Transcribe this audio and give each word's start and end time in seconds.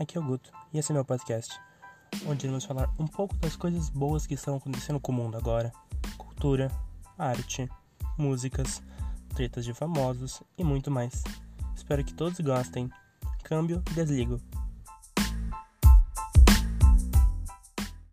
aqui 0.00 0.16
é 0.16 0.20
o 0.20 0.24
Guto 0.24 0.52
e 0.72 0.78
esse 0.78 0.92
é 0.92 0.94
meu 0.94 1.04
podcast, 1.04 1.58
onde 2.26 2.46
iremos 2.46 2.64
falar 2.64 2.92
um 2.98 3.06
pouco 3.06 3.34
das 3.36 3.56
coisas 3.56 3.88
boas 3.88 4.26
que 4.26 4.34
estão 4.34 4.56
acontecendo 4.56 5.00
com 5.00 5.12
o 5.12 5.14
mundo 5.14 5.36
agora: 5.36 5.72
cultura, 6.18 6.70
arte, 7.18 7.68
músicas, 8.18 8.82
tretas 9.34 9.64
de 9.64 9.72
famosos 9.72 10.42
e 10.56 10.64
muito 10.64 10.90
mais. 10.90 11.22
Espero 11.74 12.04
que 12.04 12.14
todos 12.14 12.38
gostem. 12.40 12.90
Câmbio, 13.42 13.82
desligo. 13.94 14.40